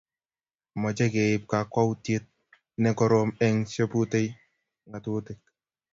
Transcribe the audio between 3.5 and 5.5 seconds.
chebutei ngatutik